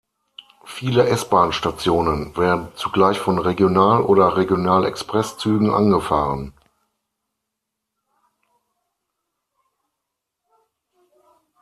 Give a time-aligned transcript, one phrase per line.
[0.65, 6.53] Viele S-Bahn-Stationen werden zugleich von Regional- oder Regionalexpress-Zügen angefahren.